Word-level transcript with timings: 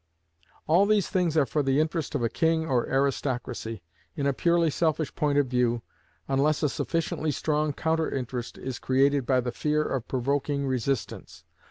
All 0.65 0.87
these 0.87 1.07
things 1.09 1.37
are 1.37 1.45
for 1.45 1.61
the 1.61 1.79
interest 1.79 2.15
of 2.15 2.23
a 2.23 2.27
king 2.27 2.65
or 2.65 2.89
aristocracy, 2.89 3.83
in 4.15 4.25
a 4.25 4.33
purely 4.33 4.71
selfish 4.71 5.13
point 5.13 5.37
of 5.37 5.45
view, 5.45 5.83
unless 6.27 6.63
a 6.63 6.69
sufficiently 6.69 7.29
strong 7.29 7.71
counter 7.71 8.09
interest 8.09 8.57
is 8.57 8.79
created 8.79 9.27
by 9.27 9.41
the 9.41 9.51
fear 9.51 9.83
of 9.83 10.07
provoking 10.07 10.65
resistance. 10.65 11.43